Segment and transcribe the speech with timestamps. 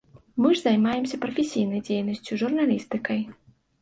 [0.43, 3.21] Мы ж займаемся прафесійнай дзейнасцю, журналістыкай.